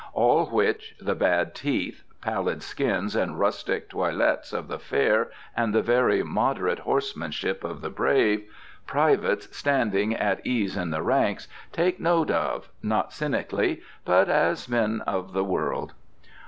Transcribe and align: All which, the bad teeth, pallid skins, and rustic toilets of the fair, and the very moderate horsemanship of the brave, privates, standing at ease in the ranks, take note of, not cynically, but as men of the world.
All 0.13 0.47
which, 0.47 0.95
the 0.99 1.13
bad 1.13 1.53
teeth, 1.53 2.01
pallid 2.21 2.63
skins, 2.63 3.15
and 3.15 3.37
rustic 3.37 3.87
toilets 3.87 4.51
of 4.51 4.67
the 4.67 4.79
fair, 4.79 5.29
and 5.55 5.75
the 5.75 5.83
very 5.83 6.23
moderate 6.23 6.79
horsemanship 6.79 7.63
of 7.63 7.81
the 7.81 7.91
brave, 7.91 8.51
privates, 8.87 9.55
standing 9.55 10.15
at 10.15 10.43
ease 10.43 10.75
in 10.75 10.89
the 10.89 11.03
ranks, 11.03 11.47
take 11.71 11.99
note 11.99 12.31
of, 12.31 12.67
not 12.81 13.13
cynically, 13.13 13.83
but 14.03 14.27
as 14.27 14.67
men 14.67 15.01
of 15.01 15.33
the 15.33 15.43
world. 15.43 15.93